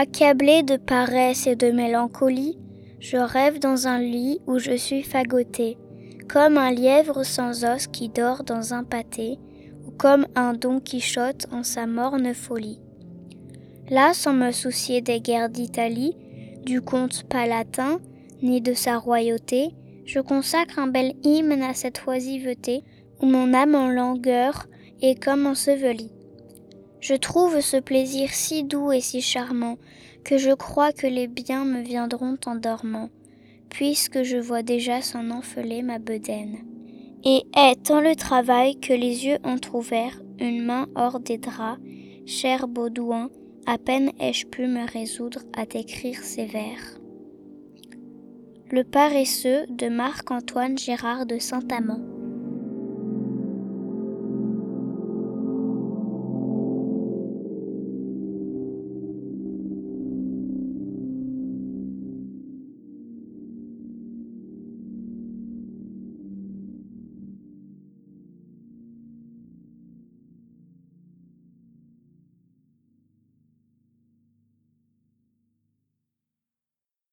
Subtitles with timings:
[0.00, 2.56] Accablé de paresse et de mélancolie,
[3.00, 5.76] je rêve dans un lit où je suis fagoté,
[6.28, 9.40] comme un lièvre sans os qui dort dans un pâté,
[9.84, 12.80] ou comme un Don Quichotte en sa morne folie.
[13.90, 16.16] Là, sans me soucier des guerres d'Italie,
[16.64, 17.98] du comte palatin,
[18.40, 19.70] ni de sa royauté,
[20.04, 22.84] je consacre un bel hymne à cette oisiveté,
[23.20, 24.68] où mon âme en langueur
[25.02, 26.12] est comme ensevelie.
[27.08, 29.78] Je trouve ce plaisir si doux et si charmant
[30.24, 33.08] que je crois que les biens me viendront en dormant,
[33.70, 36.58] puisque je vois déjà s'en enfeler ma bedaine.
[37.24, 41.80] Et est tant le travail que les yeux ont ouvert une main hors des draps,
[42.26, 43.30] cher Baudouin,
[43.64, 46.98] à peine ai-je pu me résoudre à t'écrire ces vers.
[48.70, 52.17] Le paresseux de Marc-Antoine Gérard de Saint-Amand.